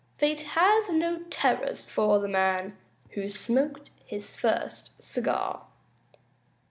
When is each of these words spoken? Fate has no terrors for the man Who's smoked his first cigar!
Fate 0.17 0.41
has 0.57 0.91
no 0.91 1.19
terrors 1.29 1.91
for 1.91 2.17
the 2.17 2.27
man 2.27 2.75
Who's 3.11 3.39
smoked 3.39 3.91
his 4.03 4.35
first 4.35 4.99
cigar! 4.99 5.67